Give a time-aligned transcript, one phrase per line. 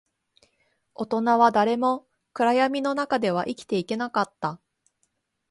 [0.95, 4.59] 大人は誰も暗闇の中では生きていけなかった